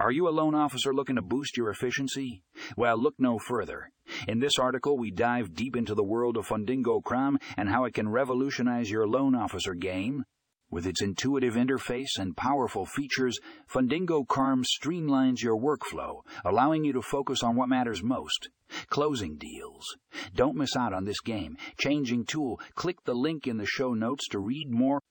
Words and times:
Are 0.00 0.10
you 0.10 0.26
a 0.26 0.30
loan 0.30 0.54
officer 0.54 0.94
looking 0.94 1.16
to 1.16 1.22
boost 1.22 1.58
your 1.58 1.68
efficiency? 1.68 2.42
Well, 2.74 2.96
look 2.96 3.16
no 3.18 3.38
further. 3.38 3.90
In 4.26 4.38
this 4.38 4.58
article, 4.58 4.96
we 4.96 5.10
dive 5.10 5.52
deep 5.52 5.76
into 5.76 5.94
the 5.94 6.02
world 6.02 6.38
of 6.38 6.48
Fundingo 6.48 7.02
CRM 7.02 7.36
and 7.58 7.68
how 7.68 7.84
it 7.84 7.92
can 7.92 8.08
revolutionize 8.08 8.90
your 8.90 9.06
loan 9.06 9.34
officer 9.34 9.74
game. 9.74 10.24
With 10.70 10.86
its 10.86 11.02
intuitive 11.02 11.52
interface 11.52 12.18
and 12.18 12.34
powerful 12.34 12.86
features, 12.86 13.38
Fundingo 13.70 14.26
CRM 14.26 14.64
streamlines 14.64 15.42
your 15.42 15.60
workflow, 15.60 16.22
allowing 16.46 16.82
you 16.82 16.94
to 16.94 17.02
focus 17.02 17.42
on 17.42 17.54
what 17.54 17.68
matters 17.68 18.02
most 18.02 18.48
closing 18.88 19.36
deals. 19.36 19.84
Don't 20.34 20.56
miss 20.56 20.76
out 20.76 20.94
on 20.94 21.04
this 21.04 21.20
game 21.20 21.58
changing 21.76 22.24
tool. 22.24 22.58
Click 22.74 23.04
the 23.04 23.12
link 23.12 23.46
in 23.46 23.58
the 23.58 23.66
show 23.66 23.92
notes 23.92 24.26
to 24.28 24.38
read 24.38 24.70
more. 24.70 25.02